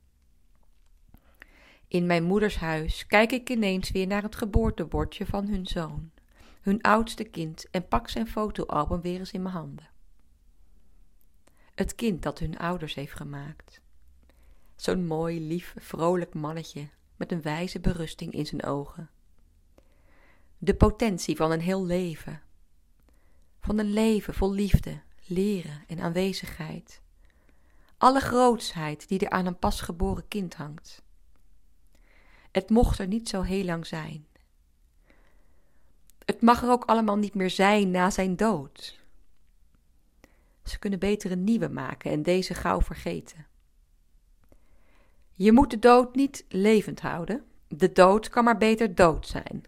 In 1.89 2.07
mijn 2.07 2.25
moeders 2.25 2.57
huis 2.57 3.07
kijk 3.07 3.33
ik 3.33 3.51
ineens 3.51 3.91
weer 3.91 4.07
naar 4.07 4.23
het 4.23 4.37
geboortebordje 4.37 5.27
van 5.27 5.49
hun 5.49 5.67
zoon, 5.67 6.11
hun 6.61 6.83
oudste 6.83 7.25
kind, 7.25 7.71
en 7.71 7.89
pak 7.89 8.09
zijn 8.09 8.29
fotoalbum 8.29 9.01
weer 9.01 9.19
eens 9.19 9.33
in 9.33 9.43
mijn 9.43 9.55
handen. 9.55 9.89
Het 11.75 11.95
kind 11.95 12.23
dat 12.23 12.39
hun 12.39 12.59
ouders 12.59 12.95
heeft 12.95 13.15
gemaakt. 13.15 13.81
Zo'n 14.77 15.07
mooi, 15.07 15.47
lief, 15.47 15.75
vrolijk 15.79 16.35
mannetje 16.35 16.89
met 17.17 17.33
een 17.33 17.43
wijze 17.43 17.81
berusting 17.81 18.33
in 18.33 18.47
zijn 18.47 18.65
ogen. 18.65 19.11
De 20.59 20.75
potentie 20.75 21.37
van 21.37 21.51
een 21.51 21.61
heel 21.61 21.85
leven. 21.85 22.43
Van 23.61 23.79
een 23.79 23.93
leven 23.93 24.35
vol 24.35 24.53
liefde, 24.53 25.01
leren 25.27 25.85
en 25.87 26.01
aanwezigheid. 26.01 27.01
Alle 27.99 28.21
grootsheid 28.21 29.09
die 29.09 29.19
er 29.19 29.31
aan 29.31 29.47
een 29.47 29.59
pasgeboren 29.59 30.29
kind 30.29 30.55
hangt. 30.55 31.03
Het 32.51 32.71
mocht 32.71 32.99
er 32.99 33.07
niet 33.07 33.29
zo 33.29 33.43
heel 33.43 33.65
lang 33.65 33.87
zijn. 33.87 34.27
Het 36.25 36.43
mag 36.43 36.63
er 36.63 36.71
ook 36.71 36.85
allemaal 36.85 37.17
niet 37.17 37.35
meer 37.35 37.51
zijn 37.51 37.91
na 37.91 38.11
zijn 38.11 38.37
dood. 38.37 39.01
Ze 40.65 40.79
kunnen 40.79 40.99
beter 40.99 41.31
een 41.31 41.45
nieuwe 41.45 41.69
maken 41.69 42.11
en 42.11 42.23
deze 42.23 42.55
gauw 42.55 42.81
vergeten. 42.81 43.47
Je 45.39 45.53
moet 45.53 45.71
de 45.71 45.79
dood 45.79 46.15
niet 46.15 46.45
levend 46.49 47.01
houden. 47.01 47.45
De 47.69 47.93
dood 47.93 48.29
kan 48.29 48.45
maar 48.45 48.59
beter 48.59 48.95
dood 48.95 49.27
zijn. 49.27 49.65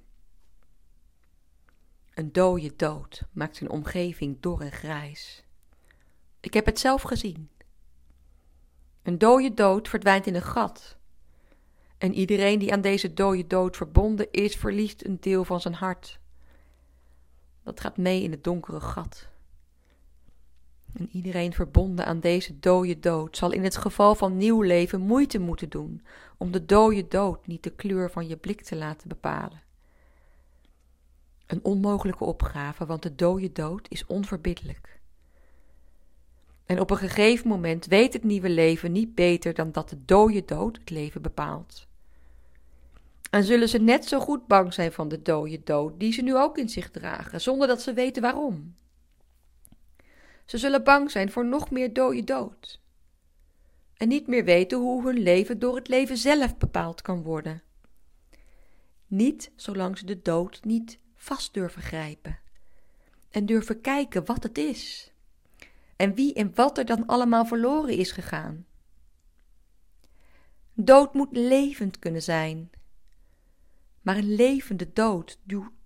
Een 2.15 2.33
dode 2.33 2.77
dood 2.77 3.23
maakt 3.33 3.57
zijn 3.57 3.71
omgeving 3.71 4.41
dor 4.41 4.61
en 4.61 4.73
grijs. 4.73 5.45
Ik 6.41 6.55
heb 6.55 6.67
het 6.67 6.79
zelf 6.79 7.03
gezien. 7.03 7.51
Een 9.03 9.19
dode 9.19 9.55
dood 9.55 9.89
verdwijnt 9.89 10.27
in 10.27 10.35
een 10.35 10.43
gat. 10.43 10.97
En 11.99 12.15
iedereen 12.15 12.59
die 12.59 12.73
aan 12.73 12.81
deze 12.81 13.15
dode 13.15 13.47
dood 13.47 13.77
verbonden 13.77 14.31
is, 14.31 14.57
verliest 14.57 15.05
een 15.05 15.21
deel 15.21 15.45
van 15.45 15.61
zijn 15.61 15.75
hart. 15.75 16.19
Dat 17.63 17.81
gaat 17.81 17.97
mee 17.97 18.23
in 18.23 18.31
het 18.31 18.45
donkere 18.45 18.81
gat. 18.81 19.29
En 20.99 21.09
iedereen 21.13 21.53
verbonden 21.53 22.07
aan 22.07 22.21
deze 22.21 22.59
dode 22.59 22.99
dood 22.99 23.37
zal 23.37 23.53
in 23.53 23.65
het 23.65 23.77
geval 23.77 24.15
van 24.15 24.37
nieuw 24.37 24.63
leven 24.63 25.01
moeite 25.01 25.39
moeten 25.39 25.69
doen 25.69 26.03
om 26.37 26.51
de 26.53 26.65
dode 26.65 27.09
dood 27.09 27.47
niet 27.47 27.63
de 27.63 27.71
kleur 27.71 28.11
van 28.11 28.29
je 28.29 28.37
blik 28.37 28.63
te 28.63 28.77
laten 28.77 29.09
bepalen. 29.09 29.63
Een 31.47 31.65
onmogelijke 31.65 32.25
opgave, 32.25 32.87
want 32.87 33.03
de 33.03 33.15
dode 33.15 33.53
dood 33.53 33.87
is 33.91 34.07
onverbiddelijk. 34.07 35.01
En 36.67 36.81
op 36.81 36.91
een 36.91 36.97
gegeven 36.97 37.49
moment 37.49 37.87
weet 37.87 38.13
het 38.13 38.25
nieuwe 38.25 38.51
leven 38.51 38.93
niet 38.93 39.15
beter 39.15 39.55
dan 39.55 39.73
dat 39.73 39.89
de 39.89 40.05
dode 40.05 40.45
dood 40.45 40.79
het 40.79 40.91
leven 40.91 41.23
bepaalt. 41.23 41.87
En 43.31 43.45
zullen 43.45 43.69
ze 43.69 43.79
net 43.79 44.05
zo 44.05 44.21
goed 44.21 44.47
bang 44.47 44.75
zijn 44.75 44.93
van 44.93 45.09
de 45.09 45.23
dode 45.23 45.61
dood, 45.65 46.01
die 46.01 46.13
ze 46.13 46.23
nu 46.23 46.37
ook 46.37 46.59
in 46.59 46.69
zich 46.69 46.91
dragen, 46.91 47.41
zonder 47.41 47.69
dat 47.69 47.83
ze 47.83 47.93
weten 47.93 48.23
waarom. 48.23 48.75
Ze 50.49 50.59
zullen 50.59 50.85
bang 50.85 51.11
zijn 51.11 51.31
voor 51.31 51.47
nog 51.47 51.71
meer 51.71 51.93
dode 51.93 52.25
dood. 52.25 52.81
En 53.95 54.09
niet 54.09 54.27
meer 54.27 54.45
weten 54.45 54.79
hoe 54.79 55.07
hun 55.07 55.19
leven 55.19 55.59
door 55.59 55.77
het 55.77 55.89
leven 55.89 56.17
zelf 56.17 56.57
bepaald 56.57 57.03
kan 57.03 57.23
worden. 57.23 57.63
Niet 59.07 59.53
zolang 59.57 59.99
ze 59.99 60.05
de 60.05 60.23
dood 60.23 60.65
niet 60.65 60.99
vast 61.15 61.55
durven 61.55 61.83
grijpen. 61.83 62.39
En 63.31 63.47
durven 63.47 63.81
kijken 63.81 64.25
wat 64.25 64.43
het 64.43 64.59
is. 64.59 65.13
En 65.97 66.15
wie 66.15 66.35
en 66.35 66.55
wat 66.55 66.79
er 66.79 66.85
dan 66.85 67.07
allemaal 67.07 67.45
verloren 67.47 67.97
is 67.97 68.13
gegaan. 68.13 68.67
Dood 70.75 71.15
moet 71.15 71.37
levend 71.37 71.99
kunnen 71.99 72.23
zijn. 72.23 72.71
Maar 74.01 74.17
een 74.17 74.35
levende 74.35 74.93
dood 74.93 75.39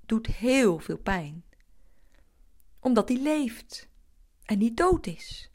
doet 0.07 0.27
heel 0.27 0.79
veel 0.79 0.99
pijn. 0.99 1.45
Omdat 2.81 3.07
die 3.07 3.23
leeft 3.23 3.91
en 4.45 4.59
die 4.59 4.75
dood 4.75 5.07
is. 5.07 5.51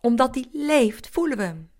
Omdat 0.00 0.34
hij 0.34 0.48
leeft, 0.52 1.08
voelen 1.08 1.36
we 1.36 1.42
hem. 1.42 1.70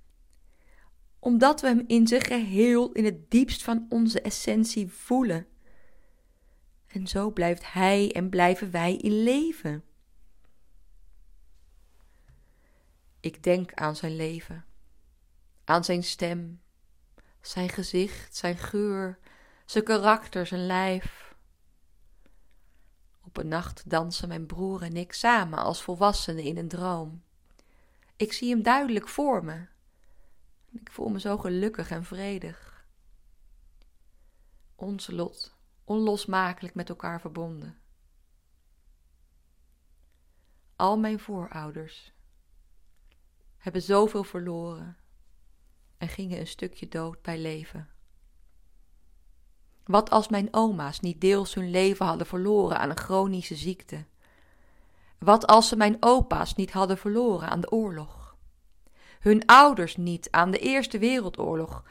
Omdat 1.19 1.61
we 1.61 1.67
hem 1.67 1.85
in 1.87 2.07
zijn 2.07 2.25
geheel, 2.25 2.93
in 2.93 3.05
het 3.05 3.31
diepst 3.31 3.63
van 3.63 3.87
onze 3.89 4.21
essentie 4.21 4.89
voelen. 4.89 5.47
En 6.87 7.07
zo 7.07 7.31
blijft 7.31 7.73
hij 7.73 8.13
en 8.13 8.29
blijven 8.29 8.71
wij 8.71 8.97
in 8.97 9.23
leven. 9.23 9.85
Ik 13.21 13.43
denk 13.43 13.73
aan 13.75 13.97
zijn 13.97 14.17
leven, 14.17 14.65
aan 15.65 15.85
zijn 15.85 16.03
stem, 16.03 16.61
zijn 17.41 17.69
gezicht, 17.69 18.37
zijn 18.37 18.57
geur, 18.57 19.19
zijn 19.65 19.85
karakter, 19.85 20.47
zijn 20.47 20.67
lijf 20.67 21.30
op 23.31 23.37
een 23.37 23.49
nacht 23.49 23.91
dansen 23.91 24.29
mijn 24.29 24.47
broer 24.47 24.83
en 24.83 24.97
ik 24.97 25.13
samen 25.13 25.59
als 25.59 25.83
volwassenen 25.83 26.45
in 26.45 26.57
een 26.57 26.69
droom. 26.69 27.23
Ik 28.17 28.33
zie 28.33 28.51
hem 28.51 28.63
duidelijk 28.63 29.09
voor 29.09 29.45
me. 29.45 29.67
Ik 30.71 30.91
voel 30.91 31.09
me 31.09 31.21
zo 31.21 31.39
gelukkig 31.39 31.91
en 31.91 32.05
vredig. 32.05 32.87
Ons 34.75 35.07
lot, 35.07 35.55
onlosmakelijk 35.85 36.75
met 36.75 36.89
elkaar 36.89 37.21
verbonden. 37.21 37.79
Al 40.77 40.99
mijn 40.99 41.19
voorouders 41.19 42.13
hebben 43.57 43.83
zoveel 43.83 44.25
verloren 44.25 44.97
en 45.99 46.09
gingen 46.09 46.39
een 46.39 46.47
stukje 46.47 46.89
dood 46.89 47.23
bij 47.23 47.39
leven. 47.39 47.89
Wat 49.91 50.11
als 50.11 50.29
mijn 50.29 50.49
oma's 50.51 51.01
niet 51.01 51.21
deels 51.21 51.55
hun 51.55 51.71
leven 51.71 52.07
hadden 52.07 52.27
verloren 52.27 52.79
aan 52.79 52.91
een 52.91 52.99
chronische 52.99 53.55
ziekte? 53.55 54.05
Wat 55.19 55.47
als 55.47 55.69
ze 55.69 55.77
mijn 55.77 55.97
opa's 56.01 56.55
niet 56.55 56.73
hadden 56.73 56.99
verloren 56.99 57.49
aan 57.49 57.61
de 57.61 57.71
oorlog? 57.71 58.37
Hun 59.21 59.47
ouders 59.47 59.97
niet 59.97 60.31
aan 60.31 60.51
de 60.51 60.59
Eerste 60.59 60.99
Wereldoorlog? 60.99 61.85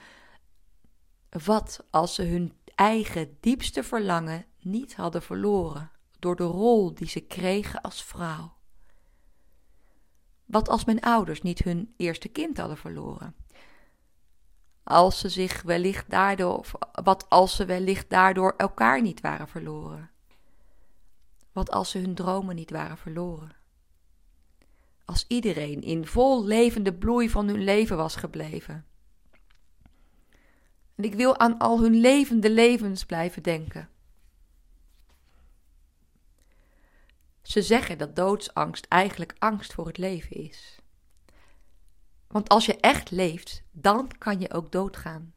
Wat 1.29 1.85
als 1.89 2.15
ze 2.15 2.23
hun 2.23 2.53
eigen 2.75 3.37
diepste 3.39 3.83
verlangen 3.83 4.45
niet 4.59 4.95
hadden 4.95 5.21
verloren 5.21 5.91
door 6.19 6.35
de 6.35 6.43
rol 6.43 6.93
die 6.93 7.07
ze 7.07 7.19
kregen 7.19 7.81
als 7.81 8.03
vrouw? 8.03 8.53
Wat 10.45 10.69
als 10.69 10.85
mijn 10.85 11.01
ouders 11.01 11.41
niet 11.41 11.59
hun 11.59 11.93
eerste 11.97 12.27
kind 12.27 12.57
hadden 12.57 12.77
verloren? 12.77 13.35
Als 14.89 15.19
ze 15.19 15.29
zich 15.29 15.61
wellicht 15.61 16.09
daardoor, 16.09 16.65
wat 17.03 17.29
als 17.29 17.55
ze 17.55 17.65
wellicht 17.65 18.09
daardoor 18.09 18.53
elkaar 18.57 19.01
niet 19.01 19.21
waren 19.21 19.47
verloren? 19.47 20.09
Wat 21.51 21.71
als 21.71 21.89
ze 21.89 21.97
hun 21.97 22.15
dromen 22.15 22.55
niet 22.55 22.71
waren 22.71 22.97
verloren? 22.97 23.55
Als 25.05 25.25
iedereen 25.27 25.81
in 25.81 26.05
vol 26.05 26.45
levende 26.45 26.93
bloei 26.93 27.29
van 27.29 27.47
hun 27.47 27.63
leven 27.63 27.97
was 27.97 28.15
gebleven. 28.15 28.85
En 30.95 31.03
ik 31.03 31.13
wil 31.13 31.39
aan 31.39 31.57
al 31.57 31.81
hun 31.81 31.95
levende 31.95 32.49
levens 32.49 33.05
blijven 33.05 33.43
denken. 33.43 33.89
Ze 37.41 37.61
zeggen 37.61 37.97
dat 37.97 38.15
doodsangst 38.15 38.85
eigenlijk 38.85 39.35
angst 39.39 39.73
voor 39.73 39.87
het 39.87 39.97
leven 39.97 40.35
is. 40.35 40.78
Want 42.29 42.49
als 42.49 42.65
je 42.65 42.79
echt 42.79 43.11
leeft, 43.11 43.63
dan 43.71 44.11
kan 44.17 44.39
je 44.39 44.53
ook 44.53 44.71
doodgaan. 44.71 45.33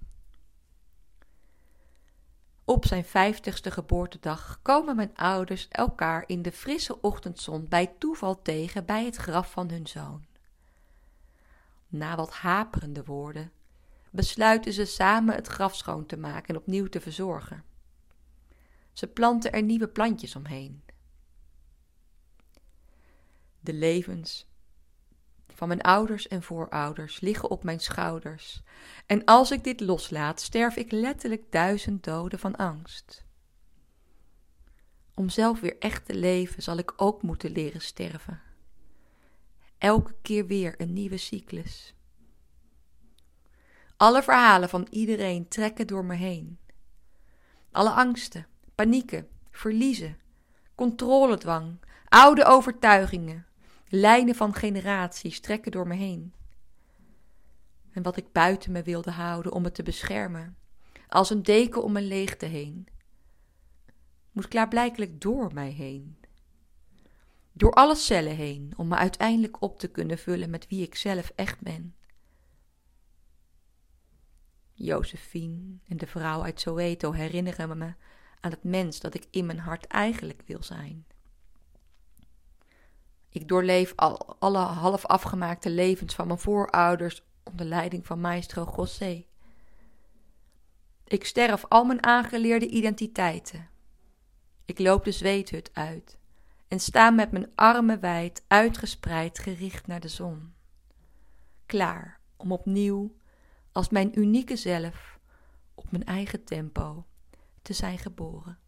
Op 2.64 2.86
zijn 2.86 3.04
vijftigste 3.04 3.70
geboortedag 3.70 4.58
komen 4.62 4.96
mijn 4.96 5.14
ouders 5.14 5.68
elkaar 5.68 6.24
in 6.26 6.42
de 6.42 6.52
frisse 6.52 7.00
ochtendzon 7.00 7.68
bij 7.68 7.86
toeval 7.98 8.42
tegen 8.42 8.84
bij 8.84 9.04
het 9.04 9.16
graf 9.16 9.50
van 9.50 9.70
hun 9.70 9.86
zoon. 9.86 10.24
Na 11.88 12.16
wat 12.16 12.32
haperende 12.32 13.04
woorden 13.04 13.52
besluiten 14.10 14.72
ze 14.72 14.84
samen 14.84 15.34
het 15.34 15.46
graf 15.46 15.76
schoon 15.76 16.06
te 16.06 16.16
maken 16.16 16.54
en 16.54 16.60
opnieuw 16.60 16.86
te 16.86 17.00
verzorgen. 17.00 17.64
Ze 18.92 19.06
planten 19.06 19.52
er 19.52 19.62
nieuwe 19.62 19.88
plantjes 19.88 20.36
omheen. 20.36 20.82
De 23.60 23.72
levens 23.72 24.46
van 25.62 25.70
mijn 25.70 25.82
ouders 25.82 26.28
en 26.28 26.42
voorouders 26.42 27.20
liggen 27.20 27.50
op 27.50 27.64
mijn 27.64 27.80
schouders, 27.80 28.62
en 29.06 29.24
als 29.24 29.50
ik 29.50 29.64
dit 29.64 29.80
loslaat, 29.80 30.40
sterf 30.40 30.76
ik 30.76 30.92
letterlijk 30.92 31.52
duizend 31.52 32.04
doden 32.04 32.38
van 32.38 32.56
angst. 32.56 33.24
Om 35.14 35.28
zelf 35.28 35.60
weer 35.60 35.78
echt 35.78 36.06
te 36.06 36.14
leven, 36.14 36.62
zal 36.62 36.76
ik 36.76 36.92
ook 36.96 37.22
moeten 37.22 37.50
leren 37.50 37.80
sterven. 37.80 38.40
Elke 39.78 40.14
keer 40.22 40.46
weer 40.46 40.74
een 40.76 40.92
nieuwe 40.92 41.16
cyclus. 41.16 41.94
Alle 43.96 44.22
verhalen 44.22 44.68
van 44.68 44.86
iedereen 44.90 45.48
trekken 45.48 45.86
door 45.86 46.04
me 46.04 46.14
heen. 46.14 46.58
Alle 47.70 47.90
angsten, 47.90 48.46
panieken, 48.74 49.28
verliezen, 49.50 50.18
controledwang, 50.74 51.78
oude 52.08 52.44
overtuigingen, 52.44 53.46
Lijnen 53.94 54.34
van 54.34 54.54
generaties 54.54 55.40
trekken 55.40 55.72
door 55.72 55.86
me 55.86 55.94
heen. 55.94 56.34
En 57.90 58.02
wat 58.02 58.16
ik 58.16 58.32
buiten 58.32 58.72
me 58.72 58.82
wilde 58.82 59.10
houden 59.10 59.52
om 59.52 59.64
het 59.64 59.74
te 59.74 59.82
beschermen, 59.82 60.56
als 61.08 61.30
een 61.30 61.42
deken 61.42 61.82
om 61.82 61.92
mijn 61.92 62.06
leegte 62.06 62.46
heen, 62.46 62.88
moet 64.30 64.48
klaarblijkelijk 64.48 65.20
door 65.20 65.54
mij 65.54 65.70
heen. 65.70 66.18
Door 67.52 67.72
alle 67.72 67.94
cellen 67.94 68.36
heen, 68.36 68.72
om 68.76 68.88
me 68.88 68.96
uiteindelijk 68.96 69.62
op 69.62 69.78
te 69.78 69.88
kunnen 69.88 70.18
vullen 70.18 70.50
met 70.50 70.68
wie 70.68 70.82
ik 70.82 70.94
zelf 70.94 71.32
echt 71.34 71.60
ben. 71.60 71.94
Josephine 74.72 75.78
en 75.88 75.96
de 75.96 76.06
vrouw 76.06 76.42
uit 76.42 76.60
Soweto 76.60 77.12
herinneren 77.12 77.78
me 77.78 77.94
aan 78.40 78.50
het 78.50 78.64
mens 78.64 79.00
dat 79.00 79.14
ik 79.14 79.26
in 79.30 79.46
mijn 79.46 79.58
hart 79.58 79.86
eigenlijk 79.86 80.42
wil 80.46 80.62
zijn. 80.62 81.06
Ik 83.32 83.48
doorleef 83.48 83.92
al, 83.96 84.36
alle 84.38 84.58
half 84.58 85.06
afgemaakte 85.06 85.70
levens 85.70 86.14
van 86.14 86.26
mijn 86.26 86.38
voorouders 86.38 87.22
onder 87.42 87.66
leiding 87.66 88.06
van 88.06 88.20
maestro 88.20 88.72
José. 88.76 89.24
Ik 91.04 91.24
sterf 91.24 91.64
al 91.68 91.84
mijn 91.84 92.04
aangeleerde 92.04 92.68
identiteiten. 92.68 93.68
Ik 94.64 94.78
loop 94.78 95.04
de 95.04 95.12
zweethut 95.12 95.70
uit 95.72 96.18
en 96.68 96.80
sta 96.80 97.10
met 97.10 97.32
mijn 97.32 97.52
armen 97.54 98.00
wijd 98.00 98.44
uitgespreid 98.48 99.38
gericht 99.38 99.86
naar 99.86 100.00
de 100.00 100.08
zon. 100.08 100.54
Klaar 101.66 102.20
om 102.36 102.52
opnieuw, 102.52 103.16
als 103.72 103.88
mijn 103.88 104.18
unieke 104.18 104.56
zelf, 104.56 105.18
op 105.74 105.90
mijn 105.90 106.04
eigen 106.04 106.44
tempo 106.44 107.06
te 107.62 107.72
zijn 107.72 107.98
geboren. 107.98 108.58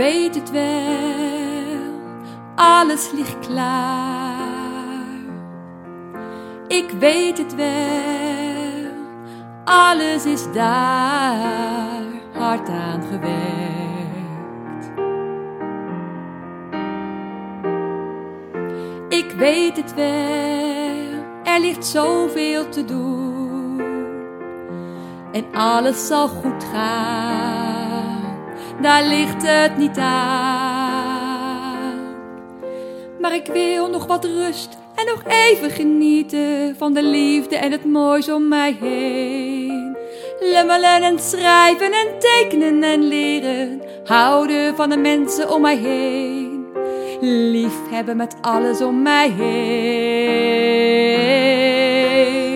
Weet 0.00 0.34
het 0.34 0.50
wel, 0.50 1.92
alles 2.54 3.10
ligt 3.12 3.38
klaar. 3.38 4.36
Ik 6.68 6.90
weet 6.98 7.38
het 7.38 7.54
wel, 7.54 8.90
alles 9.64 10.26
is 10.26 10.52
daar. 10.52 12.02
Hard 12.32 12.68
aan 12.68 13.02
gewerkt. 13.10 14.90
Ik 19.08 19.30
weet 19.36 19.76
het 19.76 19.94
wel, 19.94 21.54
er 21.54 21.60
ligt 21.60 21.86
zoveel 21.86 22.68
te 22.68 22.84
doen. 22.84 23.80
En 25.32 25.44
alles 25.52 26.06
zal 26.06 26.28
goed 26.28 26.64
gaan 26.72 27.69
daar 28.82 29.04
ligt 29.04 29.42
het 29.46 29.76
niet 29.76 29.98
aan. 29.98 30.78
Maar 33.20 33.34
ik 33.34 33.46
wil 33.46 33.90
nog 33.90 34.06
wat 34.06 34.24
rust 34.24 34.78
en 34.94 35.06
nog 35.06 35.22
even 35.26 35.70
genieten 35.70 36.74
van 36.78 36.92
de 36.92 37.02
liefde 37.02 37.56
en 37.56 37.72
het 37.72 37.84
moois 37.84 38.30
om 38.30 38.48
mij 38.48 38.76
heen. 38.80 39.96
Lummelen 40.40 41.02
en 41.02 41.18
schrijven 41.18 41.92
en 41.92 42.08
tekenen 42.18 42.82
en 42.82 43.08
leren, 43.08 43.82
houden 44.04 44.76
van 44.76 44.90
de 44.90 44.96
mensen 44.96 45.50
om 45.50 45.60
mij 45.60 45.76
heen. 45.76 46.66
Lief 47.20 47.74
hebben 47.90 48.16
met 48.16 48.36
alles 48.40 48.80
om 48.80 49.02
mij 49.02 49.28
heen. 49.28 50.30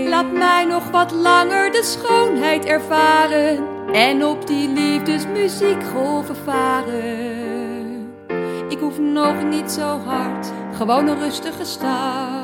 Laat 0.09 0.33
mij 0.33 0.65
nog 0.65 0.91
wat 0.91 1.13
langer 1.13 1.73
de 1.73 1.83
schoonheid 1.83 2.65
ervaren 2.65 3.74
en 3.95 4.25
op 4.25 4.47
die 4.47 4.69
liefdesmuziekgolven 4.69 6.37
varen. 6.37 8.13
Ik 8.69 8.79
hoef 8.79 8.99
nog 8.99 9.43
niet 9.43 9.71
zo 9.71 9.99
hard, 10.07 10.53
gewoon 10.77 11.07
een 11.09 11.19
rustige 11.19 11.65
start. 11.65 12.43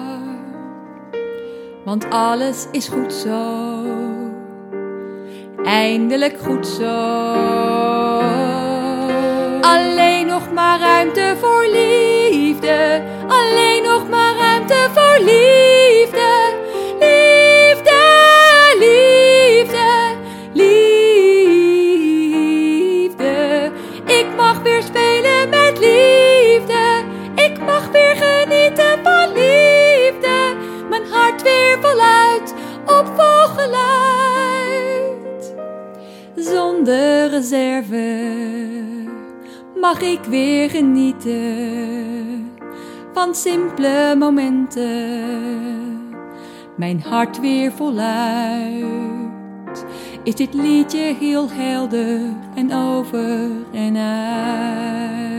Want 1.84 2.10
alles 2.10 2.66
is 2.72 2.88
goed 2.88 3.12
zo, 3.12 3.84
eindelijk 5.64 6.38
goed 6.38 6.66
zo. 6.66 6.84
Alleen 9.60 10.26
nog 10.26 10.52
maar 10.52 10.80
ruimte 10.80 11.36
voor 11.40 11.66
liefde, 11.66 13.02
alleen 13.26 13.82
nog 13.82 14.08
maar 14.08 14.36
ruimte 14.36 14.88
voor 14.94 15.24
liefde. 15.24 15.69
Reserve 37.40 38.20
mag 39.81 40.00
ik 40.00 40.20
weer 40.24 40.70
genieten 40.70 42.50
van 43.12 43.35
simpele 43.35 44.14
momenten. 44.18 44.88
Mijn 46.76 47.03
hart 47.03 47.40
weer 47.40 47.72
voluit. 47.72 49.05
Is 50.24 50.35
dit 50.35 50.55
liedje 50.55 51.14
heel 51.20 51.50
helder 51.50 52.20
en 52.55 52.74
over 52.74 53.50
en 53.72 53.96
uit? 53.96 55.30